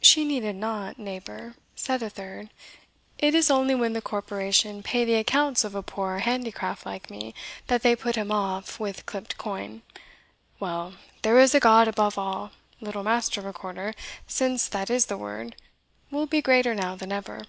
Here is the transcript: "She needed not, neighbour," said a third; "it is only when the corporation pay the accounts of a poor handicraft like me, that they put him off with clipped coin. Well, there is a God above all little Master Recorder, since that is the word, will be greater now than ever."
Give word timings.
"She 0.00 0.24
needed 0.24 0.56
not, 0.56 0.98
neighbour," 0.98 1.54
said 1.76 2.02
a 2.02 2.08
third; 2.08 2.48
"it 3.18 3.34
is 3.34 3.50
only 3.50 3.74
when 3.74 3.92
the 3.92 4.00
corporation 4.00 4.82
pay 4.82 5.04
the 5.04 5.16
accounts 5.16 5.64
of 5.64 5.74
a 5.74 5.82
poor 5.82 6.20
handicraft 6.20 6.86
like 6.86 7.10
me, 7.10 7.34
that 7.66 7.82
they 7.82 7.94
put 7.94 8.16
him 8.16 8.32
off 8.32 8.80
with 8.80 9.04
clipped 9.04 9.36
coin. 9.36 9.82
Well, 10.58 10.94
there 11.20 11.38
is 11.38 11.54
a 11.54 11.60
God 11.60 11.88
above 11.88 12.16
all 12.16 12.52
little 12.80 13.02
Master 13.02 13.42
Recorder, 13.42 13.92
since 14.26 14.66
that 14.68 14.88
is 14.88 15.04
the 15.12 15.18
word, 15.18 15.56
will 16.10 16.24
be 16.24 16.40
greater 16.40 16.74
now 16.74 16.96
than 16.96 17.12
ever." 17.12 17.42